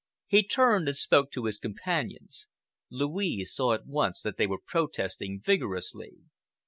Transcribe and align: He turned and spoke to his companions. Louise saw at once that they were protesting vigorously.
He 0.25 0.41
turned 0.41 0.87
and 0.87 0.97
spoke 0.97 1.31
to 1.33 1.45
his 1.45 1.59
companions. 1.59 2.47
Louise 2.89 3.53
saw 3.53 3.73
at 3.73 3.85
once 3.85 4.23
that 4.23 4.35
they 4.35 4.47
were 4.47 4.57
protesting 4.57 5.39
vigorously. 5.45 6.15